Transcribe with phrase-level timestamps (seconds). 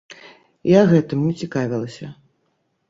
[0.69, 2.13] Я гэтым не цікавілася.